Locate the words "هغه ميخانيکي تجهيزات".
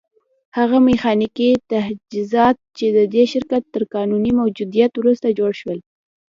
0.57-2.57